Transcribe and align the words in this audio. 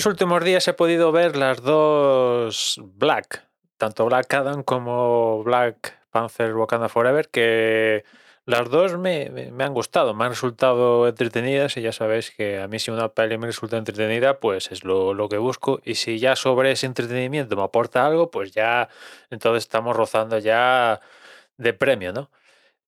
estos 0.00 0.12
últimos 0.12 0.42
días 0.42 0.66
he 0.66 0.72
podido 0.72 1.12
ver 1.12 1.36
las 1.36 1.60
dos 1.60 2.80
Black, 2.94 3.46
tanto 3.76 4.06
Black 4.06 4.32
Adam 4.32 4.62
como 4.62 5.44
Black 5.44 6.00
Panther 6.10 6.56
Wakanda 6.56 6.88
Forever, 6.88 7.28
que 7.28 8.06
las 8.46 8.70
dos 8.70 8.96
me, 8.96 9.28
me, 9.28 9.62
han 9.62 9.74
gustado, 9.74 10.14
me 10.14 10.24
han 10.24 10.30
resultado 10.30 11.06
entretenidas 11.06 11.76
y 11.76 11.82
ya 11.82 11.92
sabéis 11.92 12.30
que 12.30 12.62
a 12.62 12.66
mí 12.66 12.78
si 12.78 12.90
una 12.90 13.10
peli 13.10 13.36
me 13.36 13.48
resulta 13.48 13.76
entretenida, 13.76 14.40
pues 14.40 14.72
es 14.72 14.84
lo, 14.84 15.12
lo, 15.12 15.28
que 15.28 15.36
busco 15.36 15.82
y 15.84 15.96
si 15.96 16.18
ya 16.18 16.34
sobre 16.34 16.72
ese 16.72 16.86
entretenimiento 16.86 17.54
me 17.54 17.62
aporta 17.62 18.06
algo, 18.06 18.30
pues 18.30 18.52
ya 18.52 18.88
entonces 19.28 19.64
estamos 19.64 19.94
rozando 19.94 20.38
ya 20.38 21.02
de 21.58 21.74
premio, 21.74 22.14
¿no? 22.14 22.30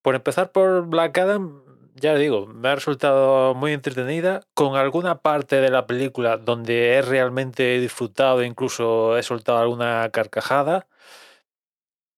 Por 0.00 0.14
empezar 0.14 0.50
por 0.50 0.86
Black 0.86 1.18
Adam, 1.18 1.62
ya 2.02 2.16
digo, 2.16 2.46
me 2.48 2.68
ha 2.68 2.74
resultado 2.74 3.54
muy 3.54 3.72
entretenida, 3.72 4.42
con 4.54 4.76
alguna 4.76 5.22
parte 5.22 5.60
de 5.60 5.70
la 5.70 5.86
película 5.86 6.36
donde 6.36 6.94
he 6.94 7.02
realmente 7.02 7.78
disfrutado, 7.80 8.42
incluso 8.42 9.16
he 9.16 9.22
soltado 9.22 9.58
alguna 9.58 10.10
carcajada. 10.12 10.88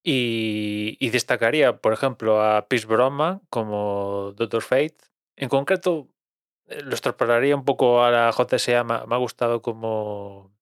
Y, 0.03 1.09
destacaría, 1.11 1.79
por 1.79 1.93
ejemplo, 1.93 2.43
a 2.43 2.69
Pierce 2.69 2.87
Brosnan 2.87 3.41
como 3.51 4.33
Doctor 4.37 4.63
Fate. 4.63 4.97
En 5.37 5.49
concreto, 5.49 6.09
eh, 6.67 6.83
lo 6.83 6.93
extrapolaría 6.93 7.57
un 7.57 7.65
poco 7.65 8.03
a 8.05 8.11
la 8.11 8.31
JSA. 8.33 8.85
Me, 8.85 9.07
me 9.07 9.15
ha 9.15 9.19
gustado 9.19 9.63
como, 9.63 10.53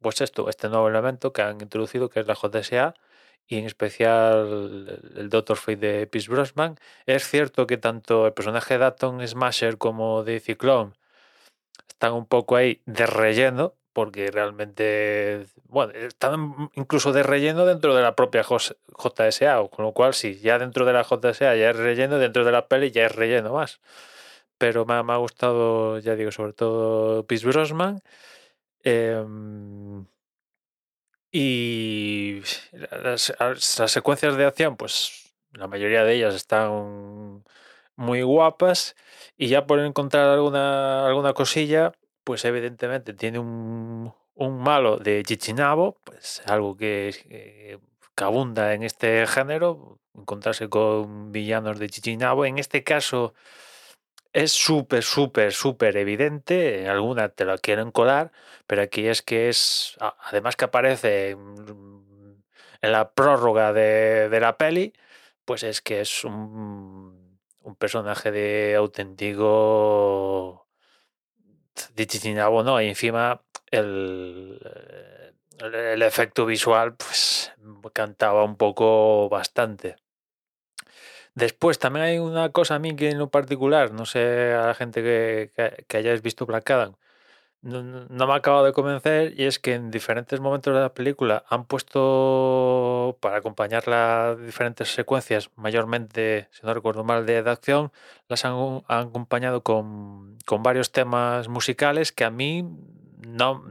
pues 0.00 0.20
esto, 0.20 0.48
este 0.50 0.68
nuevo 0.68 0.88
elemento 0.88 1.32
que 1.32 1.42
han 1.42 1.60
introducido, 1.60 2.10
que 2.10 2.20
es 2.20 2.26
la 2.26 2.34
JSA 2.34 2.94
y 3.46 3.58
en 3.58 3.66
especial 3.66 5.00
el 5.16 5.28
Doctor 5.28 5.56
Fate 5.56 5.76
de 5.76 6.06
Pierce 6.06 6.30
Brosnan. 6.30 6.76
Es 7.06 7.28
cierto 7.28 7.66
que 7.66 7.76
tanto 7.76 8.26
el 8.26 8.32
personaje 8.32 8.78
de 8.78 8.84
Atom 8.84 9.26
Smasher 9.26 9.78
como 9.78 10.22
de 10.24 10.40
Cyclone 10.40 10.92
están 12.00 12.14
un 12.14 12.26
poco 12.26 12.56
ahí 12.56 12.80
de 12.86 13.06
relleno, 13.06 13.74
porque 13.92 14.30
realmente, 14.30 15.46
bueno, 15.68 15.92
están 15.92 16.70
incluso 16.74 17.12
de 17.12 17.22
relleno 17.22 17.66
dentro 17.66 17.94
de 17.94 18.02
la 18.02 18.16
propia 18.16 18.42
JSA, 18.42 19.68
con 19.70 19.84
lo 19.84 19.92
cual, 19.92 20.14
si 20.14 20.38
ya 20.38 20.58
dentro 20.58 20.84
de 20.86 20.92
la 20.94 21.02
JSA 21.04 21.56
ya 21.56 21.70
es 21.70 21.76
relleno, 21.76 22.18
dentro 22.18 22.44
de 22.44 22.52
la 22.52 22.68
peli 22.68 22.90
ya 22.90 23.06
es 23.06 23.14
relleno 23.14 23.52
más. 23.54 23.80
Pero 24.58 24.86
me, 24.86 24.94
ha 24.94 25.16
gustado, 25.16 25.98
ya 25.98 26.14
digo, 26.16 26.32
sobre 26.32 26.52
todo 26.54 27.26
Pierce 27.26 27.46
Brosnan. 27.46 28.00
Em, 28.82 30.06
y 31.32 31.99
las, 32.72 33.32
secuencias 33.86 34.36
de 34.36 34.46
acción, 34.46 34.76
pues 34.76 35.34
la 35.52 35.66
mayoría 35.66 36.04
de 36.04 36.14
ellas 36.14 36.34
están 36.34 37.44
muy 37.96 38.22
guapas. 38.22 38.96
Y 39.36 39.48
ya 39.48 39.66
por 39.66 39.80
encontrar 39.80 40.28
alguna, 40.28 41.06
alguna 41.06 41.32
cosilla, 41.32 41.92
pues 42.24 42.44
evidentemente 42.44 43.14
tiene 43.14 43.38
un, 43.38 44.14
malo 44.36 44.96
de 44.98 45.22
Chichinabo, 45.22 45.98
pues 46.04 46.42
algo 46.46 46.76
que, 46.76 47.78
abunda 48.16 48.74
en 48.74 48.82
este 48.82 49.26
género, 49.26 49.98
encontrarse 50.14 50.68
con 50.68 51.32
villanos 51.32 51.78
de 51.78 51.88
Chichinabo. 51.88 52.44
En 52.44 52.58
este 52.58 52.84
caso 52.84 53.34
es 54.32 54.52
súper, 54.52 55.02
súper, 55.02 55.52
súper 55.52 55.96
evidente. 55.96 56.82
En 56.82 56.88
alguna 56.88 57.30
te 57.30 57.44
lo 57.44 57.56
quieren 57.58 57.90
colar, 57.90 58.32
pero 58.66 58.82
aquí 58.82 59.06
es 59.06 59.22
que 59.22 59.48
es. 59.48 59.96
Además 60.00 60.56
que 60.56 60.66
aparece 60.66 61.36
la 62.82 63.12
prórroga 63.12 63.72
de, 63.72 64.38
la 64.40 64.56
peli, 64.56 64.92
pues 65.44 65.62
es 65.62 65.80
que 65.80 66.00
es 66.00 66.24
un, 66.24 67.38
un 67.62 67.76
personaje 67.76 68.30
de 68.30 68.74
auténtico. 68.76 70.66
de 71.94 72.34
¿no? 72.64 72.80
Y 72.80 72.88
encima 72.88 73.42
el, 73.70 74.58
el 75.58 76.02
efecto 76.02 76.46
visual, 76.46 76.94
pues 76.96 77.52
cantaba 77.92 78.44
un 78.44 78.56
poco 78.56 79.28
bastante. 79.28 79.96
Después 81.34 81.78
también 81.78 82.04
hay 82.06 82.18
una 82.18 82.50
cosa 82.50 82.76
a 82.76 82.78
mí 82.78 82.96
que 82.96 83.10
en 83.10 83.18
lo 83.18 83.30
particular, 83.30 83.92
no 83.92 84.04
sé 84.04 84.52
a 84.52 84.66
la 84.66 84.74
gente 84.74 85.02
que, 85.02 85.84
que, 85.86 85.96
hayáis 85.96 86.22
visto 86.22 86.44
Black 86.46 86.68
Adam, 86.70 86.96
no, 87.62 87.82
no, 87.82 88.26
me 88.26 88.32
ha 88.32 88.36
acabado 88.36 88.64
de 88.64 88.72
convencer 88.72 89.34
y 89.38 89.44
es 89.44 89.58
que 89.58 89.74
en 89.74 89.90
diferentes 89.90 90.40
momentos 90.40 90.74
de 90.74 90.80
la 90.80 90.94
película 90.94 91.44
han 91.48 91.64
puesto 91.66 93.18
para 93.20 93.38
acompañar 93.38 93.86
las 93.88 94.38
diferentes 94.40 94.92
secuencias, 94.94 95.50
mayormente, 95.56 96.48
si 96.52 96.64
no 96.66 96.72
recuerdo 96.74 97.04
mal, 97.04 97.26
de, 97.26 97.38
acción, 97.38 97.92
las 98.28 98.44
han, 98.44 98.82
acompañado 98.88 99.62
con, 99.62 100.38
con, 100.46 100.62
varios 100.62 100.92
temas 100.92 101.48
musicales 101.48 102.12
que 102.12 102.24
a 102.24 102.30
mí 102.30 102.64
no, 103.26 103.62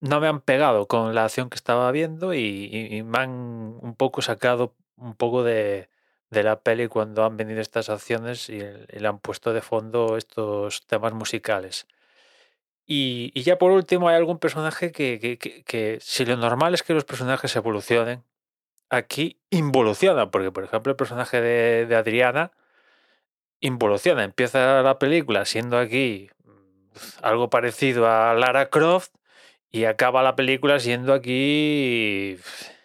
no, 0.00 0.20
me 0.20 0.28
han 0.28 0.40
pegado 0.40 0.86
con 0.86 1.14
la 1.14 1.24
acción 1.24 1.50
que 1.50 1.56
estaba 1.56 1.90
viendo 1.90 2.34
y, 2.34 2.68
y 2.72 3.02
me 3.02 3.18
han 3.18 3.30
un 3.30 3.94
poco 3.96 4.22
sacado 4.22 4.74
un 4.96 5.14
poco 5.14 5.42
de, 5.42 5.88
de 6.34 6.42
la 6.42 6.60
peli 6.60 6.88
cuando 6.88 7.24
han 7.24 7.36
venido 7.38 7.60
estas 7.60 7.88
acciones 7.88 8.50
y, 8.50 8.58
le 8.60 9.08
han 9.08 9.18
puesto 9.20 9.54
de 9.54 9.62
fondo 9.62 10.18
estos 10.18 10.86
temas 10.86 11.14
musicales. 11.14 11.86
Y, 12.86 13.32
ya 13.42 13.58
por 13.58 13.70
último 13.70 14.08
hay 14.08 14.16
algún 14.16 14.38
personaje 14.38 14.92
que, 14.92 15.18
que, 15.18 15.38
que, 15.38 15.98
si 16.00 16.24
lo 16.26 16.36
normal 16.36 16.74
es 16.74 16.82
que 16.82 16.92
los 16.94 17.04
personajes 17.04 17.56
evolucionen, 17.56 18.24
aquí 18.90 19.40
involuciona, 19.50 20.30
porque 20.30 20.50
por 20.52 20.64
ejemplo 20.64 20.90
el 20.92 20.96
personaje 20.96 21.40
de, 21.40 21.96
Adriana 21.96 22.52
involuciona, 23.60 24.24
empieza 24.24 24.82
la 24.82 24.98
película 24.98 25.44
siendo 25.46 25.78
aquí 25.78 26.30
mm, 26.44 26.50
algo 27.22 27.50
parecido 27.50 28.08
a 28.08 28.34
Lara 28.34 28.68
Croft 28.70 29.14
y 29.70 29.86
acaba 29.86 30.22
la 30.22 30.36
película 30.36 30.78
siendo 30.80 31.14
aquí 31.14 32.38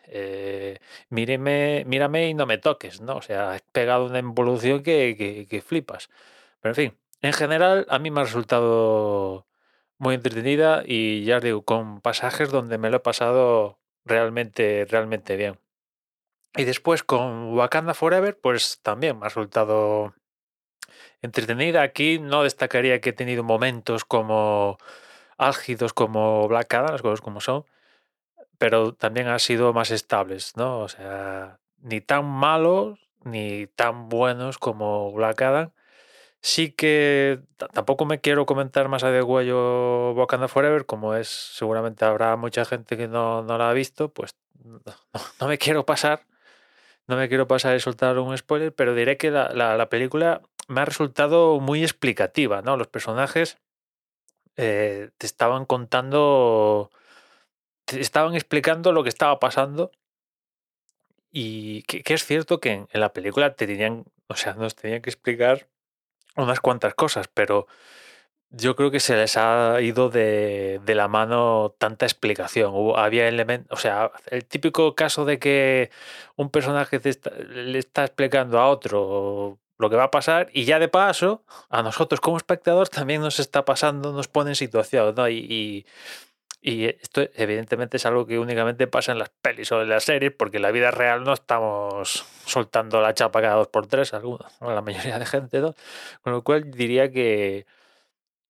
eh, 0.08 0.80
míreme, 1.10 1.84
mírame 1.86 2.30
y 2.30 2.34
no 2.34 2.46
me 2.46 2.58
toques, 2.58 3.02
¿no? 3.02 3.18
O 3.18 3.22
sea, 3.22 3.52
has 3.54 3.62
pegado 3.74 4.06
una 4.06 4.20
involución 4.20 4.82
que, 4.84 5.46
que, 5.50 5.62
flipas. 5.62 6.10
Pero 6.62 6.72
en 6.72 6.76
fin, 6.76 6.98
en 7.22 7.34
general 7.34 7.86
a 7.90 8.00
mí 8.00 8.12
me 8.12 8.22
ha 8.22 8.24
resultado 8.24 9.46
muy 10.00 10.16
entretenida 10.16 10.84
y 10.86 11.24
ya 11.26 11.38
os 11.38 11.44
digo, 11.44 11.64
con 11.64 12.02
pasajes 12.02 12.50
donde 12.50 12.78
me 12.78 12.90
lo 12.90 12.98
he 12.98 13.02
pasado 13.02 13.80
realmente, 14.06 14.86
realmente 14.90 15.36
bien. 15.36 15.60
Y 16.56 16.64
después 16.64 17.04
con 17.04 17.54
Wakanda 17.56 17.94
Forever, 17.94 18.40
pues 18.40 18.80
también 18.82 19.20
me 19.20 19.26
ha 19.26 19.30
resultado 19.30 20.16
entretenida. 21.22 21.84
Aquí 21.84 22.18
no 22.18 22.44
destacaría 22.44 23.02
que 23.02 23.12
he 23.12 23.14
tenido 23.14 23.44
momentos 23.44 24.06
como 24.06 24.78
álgidos 25.38 25.94
como 25.94 26.48
Black 26.48 26.74
Adam, 26.74 26.92
las 26.92 27.02
cosas 27.02 27.22
como 27.22 27.42
son, 27.42 27.66
pero 28.58 28.94
también 28.94 29.28
han 29.28 29.40
sido 29.40 29.74
más 29.74 29.92
estables, 29.92 30.58
¿no? 30.58 30.80
O 30.80 30.90
sea, 30.90 31.60
ni 31.78 32.02
tan 32.02 32.26
malos 32.26 33.00
ni 33.24 33.68
tan 33.68 34.10
buenos 34.10 34.58
como 34.58 35.12
Black 35.12 35.42
Adam. 35.42 35.74
Sí 36.42 36.72
que 36.72 37.42
tampoco 37.74 38.06
me 38.06 38.22
quiero 38.22 38.46
comentar 38.46 38.88
más 38.88 39.04
a 39.04 39.12
de 39.12 39.22
huello 39.22 40.14
Wakanda 40.14 40.48
Forever, 40.48 40.86
como 40.86 41.16
es, 41.16 41.28
seguramente 41.28 42.06
habrá 42.06 42.36
mucha 42.38 42.64
gente 42.66 42.96
que 42.96 43.08
no, 43.08 43.44
no 43.44 43.58
la 43.58 43.70
ha 43.70 43.74
visto, 43.74 44.10
pues 44.14 44.36
no, 45.42 45.48
me 45.48 45.58
quiero 45.58 45.86
pasar, 45.86 46.26
no 47.08 47.18
me 47.18 47.28
quiero 47.28 47.48
pasar 47.48 47.76
y 47.76 47.80
soltar 47.82 48.18
un 48.20 48.38
spoiler, 48.38 48.74
pero 48.74 48.96
diré 48.96 49.18
que 49.18 49.32
la, 49.32 49.54
la, 49.54 49.90
película 49.90 50.42
me 50.68 50.82
ha 50.82 50.86
resultado 50.86 51.60
muy 51.60 51.84
explicativa, 51.84 52.62
¿no? 52.62 52.78
Los 52.78 52.88
personajes 52.88 53.58
eh, 54.56 55.10
te 55.18 55.26
estaban 55.26 55.66
contando 55.66 56.92
estaban 57.88 58.36
explicando 58.36 58.92
lo 58.92 59.04
que 59.04 59.10
estaba 59.10 59.40
pasando 59.40 59.92
y 61.32 61.84
que, 61.84 62.02
es 62.14 62.26
cierto 62.26 62.60
que 62.60 62.72
en, 62.72 62.88
la 62.94 63.14
película 63.14 63.56
te 63.56 63.68
tenían, 63.68 64.06
o 64.28 64.36
sea, 64.36 64.54
nos 64.54 64.76
tenían 64.76 65.02
que 65.02 65.10
explicar 65.10 65.68
unas 66.40 66.60
cuantas 66.60 66.94
cosas, 66.96 67.28
pero 67.34 67.68
yo 68.52 68.76
creo 68.76 68.92
que 68.92 69.00
se 69.00 69.16
les 69.16 69.38
ha 69.38 69.80
ido 69.82 70.10
de, 70.10 70.82
de 70.84 70.96
la 70.96 71.08
mano 71.08 71.76
tanta 71.78 72.06
explicación. 72.06 72.74
Hubo, 72.74 72.98
había 72.98 73.28
elementos, 73.28 73.78
o 73.78 73.82
sea, 73.82 74.12
el 74.28 74.46
típico 74.46 74.96
caso 74.96 75.26
de 75.26 75.40
que 75.40 75.92
un 76.36 76.50
personaje 76.50 77.00
le 77.50 77.78
está 77.80 78.04
explicando 78.06 78.60
a 78.60 78.68
otro 78.68 79.60
lo 79.78 79.90
que 79.90 79.96
va 79.96 80.06
a 80.06 80.12
pasar 80.12 80.50
y 80.54 80.66
ya 80.66 80.78
de 80.80 80.90
paso 80.90 81.44
a 81.70 81.84
nosotros 81.84 82.20
como 82.20 82.38
espectadores 82.38 82.90
también 82.90 83.22
nos 83.22 83.40
está 83.40 83.64
pasando, 83.66 84.12
nos 84.12 84.28
pone 84.28 84.52
en 84.52 84.56
situación, 84.56 85.16
¿no? 85.16 85.30
y 85.30 85.86
esto 86.62 87.22
evidentemente 87.36 87.98
es 87.98 88.06
algo 88.06 88.26
que 88.26 88.38
únicamente 88.38 88.88
pasa 88.88 89.14
en 89.14 89.20
las 89.20 89.30
pelis 89.30 89.72
o 89.72 89.82
en 89.82 89.90
las 89.90 90.04
series, 90.04 90.34
porque 90.34 90.58
en 90.58 90.64
la 90.64 90.72
vida 90.72 90.92
real 90.92 91.24
no 91.24 91.34
estamos 91.34 92.26
soltando 92.46 93.02
la 93.02 93.14
chapa 93.14 93.42
cada 93.42 93.56
dos 93.56 93.68
por 93.68 93.88
tres, 93.88 94.14
algunos, 94.14 94.52
la 94.62 94.82
mayoría 94.82 95.20
de 95.20 95.26
gente, 95.26 95.60
¿no? 95.60 95.74
Con 96.22 96.34
lo 96.34 96.44
cual 96.44 96.70
diría 96.72 97.12
que, 97.12 97.66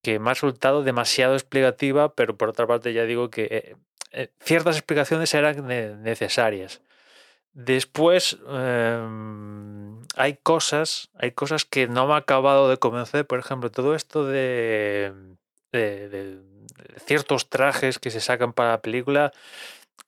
que 0.01 0.19
me 0.19 0.31
ha 0.31 0.33
resultado 0.33 0.83
demasiado 0.83 1.35
explicativa, 1.35 2.15
pero 2.15 2.37
por 2.37 2.49
otra 2.49 2.67
parte 2.67 2.93
ya 2.93 3.03
digo 3.03 3.29
que 3.29 3.43
eh, 3.51 3.75
eh, 4.11 4.29
ciertas 4.39 4.75
explicaciones 4.77 5.33
eran 5.33 5.67
necesarias. 6.03 6.81
Después 7.53 8.37
em, 8.47 10.01
hay 10.15 10.37
cosas, 10.37 11.09
hay 11.15 11.31
cosas 11.31 11.65
que 11.65 11.87
no 11.87 12.07
me 12.07 12.13
ha 12.13 12.17
acabado 12.17 12.69
de 12.69 12.77
convencer, 12.77 13.27
por 13.27 13.39
ejemplo, 13.39 13.71
todo 13.71 13.95
esto 13.95 14.25
de, 14.25 15.13
de 15.71 16.39
ciertos 17.05 17.49
trajes 17.49 17.99
que 17.99 18.11
se 18.11 18.21
sacan 18.21 18.53
para 18.53 18.71
la 18.71 18.81
película. 18.81 19.31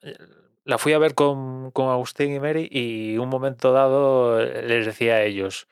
Eh, 0.02 0.18
la 0.64 0.78
fui 0.78 0.94
a 0.94 1.00
ver 1.00 1.16
con, 1.16 1.72
con 1.72 1.90
Agustín 1.90 2.34
y 2.34 2.40
Mary 2.40 2.68
y 2.72 3.18
un 3.18 3.30
momento 3.30 3.74
dado 3.74 4.40
eh, 4.40 4.64
les 4.68 4.86
decía 4.86 5.16
a 5.16 5.24
ellos, 5.24 5.68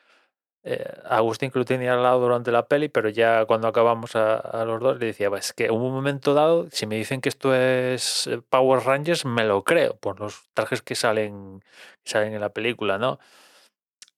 eh, 0.64 0.84
Agustín 1.06 1.52
que 1.52 1.60
lo 1.60 1.66
tenía 1.66 1.94
al 1.94 2.04
lado 2.04 2.20
durante 2.20 2.52
la 2.52 2.68
peli, 2.68 2.90
pero 2.90 3.10
ya 3.10 3.46
cuando 3.46 3.68
acabamos 3.68 4.16
a, 4.16 4.66
los 4.66 4.82
dos 4.82 5.00
le 5.00 5.08
decía, 5.08 5.30
es 5.38 5.54
que 5.54 5.72
un 5.72 5.82
momento 5.94 6.34
dado, 6.34 6.68
si 6.72 6.86
me 6.86 6.96
dicen 6.98 7.22
que 7.22 7.30
esto 7.30 7.56
es 7.56 8.30
Power 8.50 8.84
Rangers, 8.84 9.26
me 9.26 9.46
lo 9.46 9.64
creo, 9.64 9.96
por 9.98 10.20
los 10.20 10.50
trajes 10.54 10.82
que 10.82 10.96
salen, 10.96 11.64
salen 12.04 12.34
en 12.34 12.42
la 12.42 12.50
película, 12.50 12.98
¿no? 12.98 13.20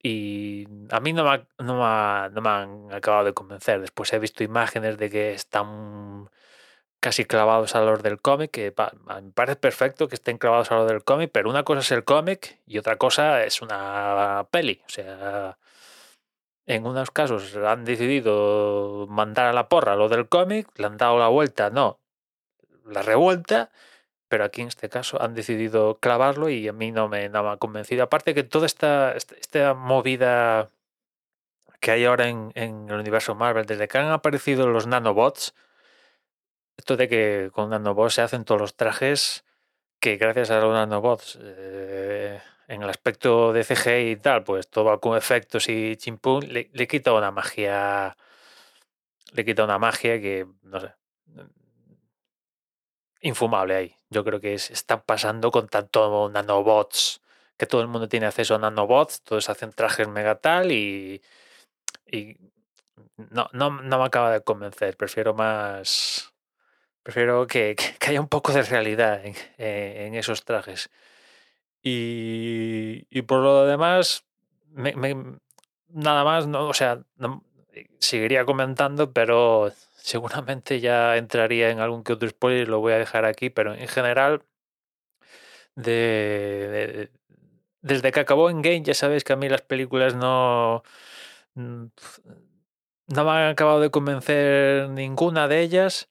Y 0.03 0.67
a 0.89 0.99
mí 0.99 1.13
no 1.13 1.23
me, 1.23 1.45
no, 1.59 1.77
me, 2.41 2.49
han 2.49 2.93
acabado 2.93 3.25
de 3.25 3.33
convencer. 3.33 3.81
Después 3.81 4.11
he 4.13 4.19
visto 4.19 4.43
imágenes 4.43 4.97
de 4.97 5.09
que 5.09 5.33
están 5.33 6.29
casi 7.01 7.25
clavados 7.25 7.75
a 7.75 7.81
los 7.81 8.03
del 8.03 8.21
cómic, 8.21 8.51
que 8.51 8.73
me 9.07 9.31
parece 9.33 9.55
perfecto 9.57 10.07
que 10.07 10.15
estén 10.15 10.37
clavados 10.37 10.71
a 10.71 10.75
los 10.75 10.87
del 10.87 11.03
cómic, 11.03 11.31
pero 11.33 11.49
una 11.49 11.63
cosa 11.63 11.81
es 11.81 11.91
el 11.91 12.05
cómic 12.05 12.59
y 12.67 12.77
otra 12.77 12.97
cosa 12.97 13.43
es 13.43 13.61
una 13.61 14.47
peli. 14.51 14.81
O 14.85 14.89
sea, 14.89 15.57
en 16.67 16.85
unos 16.85 17.11
casos 17.11 17.55
han 17.57 17.85
decidido 17.85 19.07
mandar 19.09 19.47
a 19.47 19.53
la 19.53 19.67
porra 19.67 19.95
lo 19.95 20.09
del 20.09 20.29
cómic, 20.29 20.67
le 20.77 20.85
han 20.85 20.97
dado 20.97 21.17
la 21.19 21.27
vuelta, 21.27 21.71
no, 21.71 21.99
la 22.85 23.01
revuelta, 23.01 23.71
pero 24.27 24.45
aquí 24.45 24.61
en 24.61 24.67
este 24.67 24.87
caso 24.89 25.21
han 25.21 25.33
decidido 25.33 25.97
clavarlo 25.99 26.49
y 26.49 26.67
a 26.67 26.73
mí 26.73 26.91
no 26.91 27.09
me, 27.09 27.25
ha 27.25 27.57
convencido. 27.57 28.03
Aparte 28.03 28.35
que 28.35 28.43
toda 28.43 28.67
esta, 28.67 29.13
esta, 29.15 29.73
movida 29.73 30.69
que 31.79 31.91
hay 31.91 32.05
ahora 32.05 32.29
en, 32.29 32.51
el 32.55 32.93
universo 32.93 33.35
Marvel, 33.35 33.65
desde 33.65 33.87
que 33.87 33.97
han 33.97 34.11
aparecido 34.11 34.67
los 34.67 34.87
nanobots, 34.87 35.55
esto 36.81 36.97
de 36.97 37.07
que 37.07 37.51
con 37.53 37.69
nanobots 37.69 38.15
se 38.15 38.21
hacen 38.23 38.43
todos 38.43 38.59
los 38.59 38.75
trajes, 38.75 39.45
que 39.99 40.17
gracias 40.17 40.49
a 40.51 40.59
los 40.61 40.73
nanobots, 40.73 41.37
eh, 41.41 42.41
en 42.67 42.81
el 42.83 42.89
aspecto 42.89 43.53
de 43.53 43.63
CGI 43.63 44.11
y 44.11 44.15
tal, 44.17 44.43
pues 44.43 44.67
todo 44.69 44.99
con 44.99 45.15
efectos 45.17 45.69
y 45.69 45.95
chimpún, 45.97 46.51
le, 46.51 46.69
le 46.73 46.87
quita 46.87 47.13
una 47.13 47.31
magia, 47.31 48.17
le 49.33 49.45
quita 49.45 49.63
una 49.63 49.77
magia 49.77 50.19
que, 50.19 50.47
no 50.63 50.79
sé, 50.81 50.93
infumable 53.21 53.75
ahí. 53.75 53.95
Yo 54.09 54.23
creo 54.23 54.39
que 54.41 54.57
se 54.57 54.73
está 54.73 55.03
pasando 55.03 55.51
con 55.51 55.67
tanto 55.67 56.29
nanobots, 56.29 57.21
que 57.57 57.67
todo 57.67 57.81
el 57.81 57.87
mundo 57.89 58.07
tiene 58.09 58.25
acceso 58.25 58.55
a 58.55 58.59
nanobots, 58.59 59.21
todos 59.21 59.49
hacen 59.49 59.71
trajes 59.71 60.07
mega 60.07 60.35
tal 60.39 60.71
y, 60.71 61.21
y 62.07 62.37
no, 63.17 63.49
no, 63.53 63.69
no 63.81 63.99
me 63.99 64.05
acaba 64.05 64.31
de 64.31 64.41
convencer. 64.41 64.97
Prefiero 64.97 65.33
más. 65.35 66.31
Prefiero 67.03 67.47
que, 67.47 67.75
que 67.99 68.09
haya 68.09 68.21
un 68.21 68.27
poco 68.27 68.53
de 68.53 68.63
realidad 68.63 69.25
en, 69.25 69.35
en 69.57 70.15
esos 70.15 70.45
trajes. 70.45 70.89
Y, 71.83 73.07
y, 73.09 73.23
por 73.23 73.41
lo 73.41 73.65
demás, 73.65 74.25
me, 74.69 74.93
nada 75.89 76.23
más, 76.23 76.47
no, 76.47 76.67
o 76.67 76.73
sea, 76.73 77.03
seguiría 77.99 78.45
comentando, 78.45 79.11
pero 79.13 79.71
seguramente 79.97 80.79
ya 80.79 81.17
entraría 81.17 81.69
en 81.69 81.79
algún 81.79 82.03
que 82.03 82.13
otro 82.13 82.29
spoiler, 82.29 82.67
lo 82.67 82.79
voy 82.79 82.93
a 82.93 82.97
dejar 82.97 83.25
aquí, 83.25 83.49
pero 83.49 83.73
en 83.73 83.87
general, 83.87 84.43
de, 85.75 87.09
desde 87.81 88.11
que 88.11 88.19
acabó 88.19 88.49
en 88.49 88.61
Game, 88.61 88.83
ya 88.83 88.93
sabéis 88.93 89.23
que 89.23 89.33
a 89.33 89.37
mí 89.37 89.49
las 89.49 89.61
películas 89.61 90.15
no, 90.15 90.83
mm, 91.55 91.85
no 93.07 93.25
me 93.25 93.31
han 93.31 93.49
acabado 93.51 93.79
de 93.79 93.91
convencer 93.91 94.89
ninguna 94.89 95.47
de 95.47 95.61
ellas, 95.61 96.09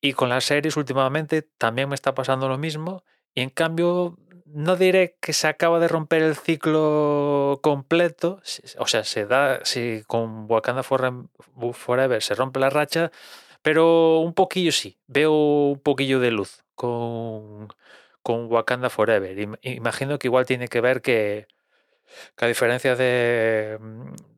y 0.00 0.12
con 0.14 0.28
las 0.28 0.44
series 0.44 0.76
últimamente 0.76 1.42
también 1.42 1.88
me 1.88 1.94
está 1.94 2.14
pasando 2.14 2.48
lo 2.48 2.58
mismo, 2.58 3.04
y 3.34 3.42
en 3.42 3.50
cambio 3.50 4.16
no 4.46 4.76
diré 4.76 5.16
que 5.20 5.32
se 5.32 5.46
acaba 5.46 5.78
de 5.78 5.88
romper 5.88 6.22
el 6.22 6.36
ciclo 6.36 7.60
completo, 7.62 8.40
o 8.78 8.86
sea, 8.86 9.04
se 9.04 9.26
da, 9.26 9.60
si 9.64 10.02
con 10.06 10.50
Wakanda 10.50 10.82
Forever 10.82 12.22
se 12.22 12.34
rompe 12.34 12.58
la 12.58 12.70
racha, 12.70 13.12
pero 13.62 14.18
un 14.20 14.34
poquillo 14.34 14.72
sí, 14.72 14.98
veo 15.06 15.32
un 15.32 15.80
poquillo 15.80 16.18
de 16.20 16.30
luz 16.30 16.64
con, 16.74 17.68
con 18.22 18.50
Wakanda 18.50 18.90
Forever. 18.90 19.58
Imagino 19.62 20.18
que 20.18 20.28
igual 20.28 20.46
tiene 20.46 20.68
que 20.68 20.80
ver 20.80 21.02
que, 21.02 21.46
a 22.38 22.46
diferencia 22.46 22.96
de, 22.96 23.78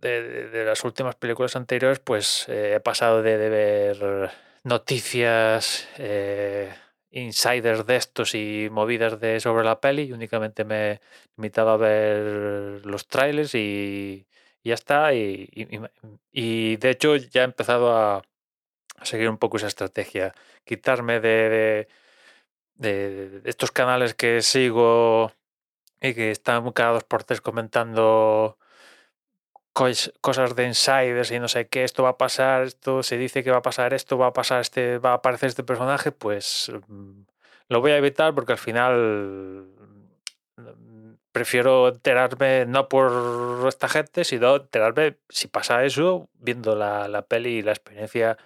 de, 0.01 0.65
las 0.65 0.85
últimas 0.85 1.15
películas 1.15 1.57
anteriores, 1.57 2.01
pues 2.01 2.47
eh, 2.49 2.75
he 2.77 2.81
pasado 2.81 3.23
de, 3.23 3.37
ver 3.37 4.31
noticias... 4.65 5.89
Eh, 5.99 6.73
insiders 7.13 7.87
de 7.87 7.97
estos 7.97 8.35
y 8.35 8.69
movidas 8.71 9.21
de 9.21 9.39
sobre 9.41 9.65
la 9.65 9.81
peli 9.81 10.13
únicamente 10.13 10.65
me 10.65 10.93
he 10.93 11.01
limitado 11.37 11.71
a 11.71 11.77
ver 11.77 12.85
los 12.87 13.07
trailers 13.07 13.55
y, 13.55 14.27
ya 14.65 14.75
está. 14.75 15.15
Y, 15.15 15.49
y, 16.33 16.77
de 16.77 16.91
hecho 16.91 17.17
ya 17.17 17.43
he 17.43 17.45
empezado 17.45 17.97
a, 17.97 18.23
seguir 19.03 19.29
un 19.29 19.39
poco 19.39 19.57
esa 19.59 19.67
estrategia, 19.69 20.35
quitarme 20.65 21.21
de, 21.21 21.89
de, 22.75 23.43
estos 23.45 23.73
canales 23.73 24.15
que 24.15 24.43
sigo 24.43 25.33
y 26.01 26.15
que 26.15 26.31
están 26.31 26.71
cada 26.73 26.93
dos 26.95 27.05
por 27.05 27.25
tres 27.25 27.41
comentando 27.41 28.59
cosas 29.73 30.55
de 30.57 30.67
insiders 30.67 31.31
y 31.31 31.39
no 31.39 31.49
sé 31.49 31.69
qué, 31.69 31.85
esto 31.85 32.03
va 32.03 32.11
a 32.11 32.19
pasar, 32.19 32.63
esto 32.63 33.03
se 33.03 33.17
dice 33.17 33.43
que 33.43 33.51
va 33.51 33.59
a 33.59 33.63
pasar 33.63 33.95
esto, 33.95 34.19
va 34.19 34.29
a 34.29 34.33
pasar 34.33 34.61
este, 34.61 34.99
va 34.99 35.13
a 35.13 35.15
aparecer 35.15 35.49
este 35.49 35.65
personaje, 35.65 36.13
pues 36.13 36.71
mm, 36.89 37.23
lo 37.69 37.81
voy 37.81 37.93
a 37.93 37.97
evitar 37.97 38.35
porque 38.35 38.53
al 38.53 38.59
final 38.59 39.67
mm, 40.57 41.15
prefiero 41.33 41.89
enterarme 41.89 42.67
no 42.67 42.89
por 42.89 43.67
esta 43.69 43.89
gente, 43.89 44.25
sino 44.25 44.57
enterarme 44.57 45.17
si 45.29 45.49
pasa 45.49 45.85
eso, 45.85 46.29
viendo 46.35 46.77
la, 46.77 47.09
la 47.09 47.23
peli 47.23 47.59
y 47.59 47.63
la 47.63 47.73
experiencia. 47.73 48.37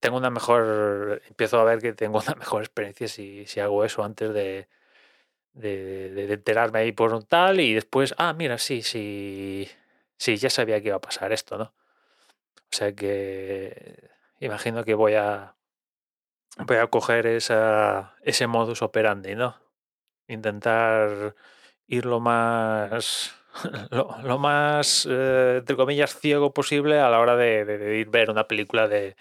Tengo 0.00 0.16
una 0.18 0.30
mejor, 0.30 1.22
empiezo 1.28 1.60
a 1.60 1.64
ver 1.64 1.80
que 1.80 1.92
tengo 1.94 2.20
una 2.20 2.34
mejor 2.38 2.62
experiencia 2.62 3.08
si, 3.08 3.46
si 3.46 3.60
hago 3.60 3.84
eso 3.84 4.04
antes 4.04 4.32
de, 4.34 4.68
de, 5.54 6.10
de, 6.10 6.32
enterarme 6.34 6.80
ahí 6.80 6.92
por 6.92 7.14
un 7.14 7.24
tal 7.24 7.60
y 7.60 7.74
después, 7.74 8.14
ah, 8.18 8.32
mira, 8.32 8.58
sí, 8.58 8.82
sí, 8.82 9.68
sí, 10.22 10.36
ya 10.36 10.50
sabía 10.50 10.80
que 10.80 10.88
iba 10.88 10.96
a 10.96 11.00
pasar 11.00 11.32
esto, 11.32 11.58
¿no? 11.58 11.74
O 12.72 12.74
sea 12.76 12.94
que 12.94 14.10
imagino 14.40 14.84
que 14.84 14.94
voy 14.94 15.14
a 15.14 15.56
voy 16.58 16.76
a 16.78 16.86
coger 16.88 17.26
ese 17.26 18.46
modus 18.46 18.82
operandi, 18.82 19.34
¿no? 19.34 19.56
Intentar 20.28 21.34
ir 21.88 22.06
lo 22.06 22.20
más 22.20 23.34
lo, 23.90 24.38
más 24.38 25.06
eh, 25.10 25.56
entre 25.58 25.76
comillas 25.76 26.18
ciego 26.18 26.54
posible 26.54 27.00
a 27.00 27.10
la 27.10 27.20
hora 27.20 27.36
de, 27.36 27.98
ir 27.98 28.08
ver 28.08 28.30
una 28.30 28.48
película 28.48 28.88
de, 28.88 29.16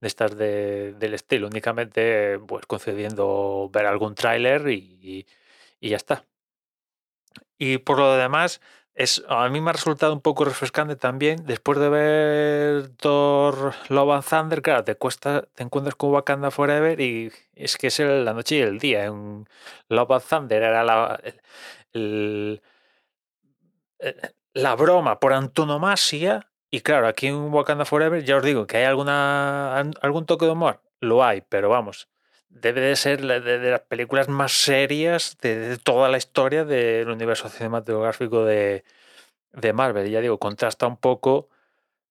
de 0.00 0.08
estas 0.08 0.36
del 0.36 1.14
estilo, 1.14 1.48
únicamente 1.48 2.38
pues 2.46 2.66
concediendo 2.66 3.70
ver 3.72 3.86
algún 3.86 4.14
tráiler 4.14 4.68
y, 4.68 5.26
y 5.80 5.88
ya 5.90 5.96
está. 5.96 6.24
Y 7.58 7.78
por 7.78 7.98
lo 7.98 8.14
demás, 8.16 8.60
es, 8.96 9.22
a 9.28 9.48
mí 9.50 9.60
me 9.60 9.70
ha 9.70 9.72
resultado 9.74 10.12
un 10.14 10.22
poco 10.22 10.44
refrescante 10.46 10.96
también. 10.96 11.44
Después 11.44 11.78
de 11.78 11.88
ver 11.90 12.88
Thor 12.96 13.74
Love 13.90 14.10
and 14.14 14.24
Thunder, 14.24 14.62
claro, 14.62 14.84
te, 14.84 14.94
cuesta, 14.96 15.42
te 15.54 15.62
encuentras 15.62 15.94
con 15.96 16.10
Wakanda 16.12 16.50
Forever 16.50 16.98
y 17.00 17.30
es 17.54 17.76
que 17.76 17.88
es 17.88 17.98
la 18.00 18.32
noche 18.32 18.56
y 18.56 18.60
el 18.62 18.78
día. 18.78 19.04
En 19.04 19.46
Love 19.90 20.12
and 20.12 20.22
Thunder 20.24 20.62
era 20.62 20.82
la, 20.82 21.20
eh, 21.92 22.58
la 24.54 24.74
broma 24.74 25.20
por 25.20 25.34
antonomasia. 25.34 26.50
Y 26.70 26.80
claro, 26.80 27.06
aquí 27.06 27.26
en 27.28 27.52
Wakanda 27.52 27.84
Forever 27.84 28.24
ya 28.24 28.38
os 28.38 28.44
digo 28.44 28.66
que 28.66 28.78
hay 28.78 28.84
alguna, 28.84 29.78
algún 30.00 30.26
toque 30.26 30.46
de 30.46 30.52
humor. 30.52 30.80
Lo 31.00 31.22
hay, 31.22 31.42
pero 31.42 31.68
vamos, 31.68 32.08
debe 32.48 32.80
de 32.80 32.96
ser 32.96 33.20
de, 33.22 33.70
las 33.70 33.80
películas 33.82 34.28
más 34.28 34.52
serias 34.52 35.36
de, 35.40 35.78
toda 35.78 36.08
la 36.08 36.18
historia 36.18 36.64
del 36.64 37.08
universo 37.08 37.48
cinematográfico 37.48 38.44
de, 38.44 38.84
de 39.52 39.72
Marvel. 39.72 40.08
Y 40.08 40.12
ya 40.12 40.20
digo, 40.20 40.38
contrasta 40.38 40.86
un 40.86 40.96
poco 40.96 41.48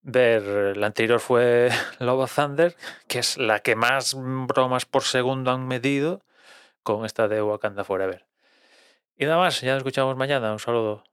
ver, 0.01 0.77
la 0.77 0.88
anterior 0.88 1.20
fue 1.20 1.70
Love 2.00 2.24
of 2.24 2.36
Thunder, 2.36 2.75
que 3.08 3.20
es 3.20 3.38
la 3.38 3.60
que 3.60 3.75
más 3.75 4.15
bromas 4.15 4.86
por 4.86 5.04
segundo 5.04 5.51
han 5.51 5.68
medido, 5.68 6.22
con 6.84 7.06
esta 7.06 7.27
de 7.27 7.42
Wakanda 7.42 7.84
Forever. 7.84 8.25
Y 9.18 9.25
nada 9.25 9.38
más, 9.38 9.62
ya 9.62 9.72
nos 9.72 9.80
escuchamos 9.80 10.15
mañana. 10.18 10.51
Un 10.51 10.60
saludo. 10.60 11.04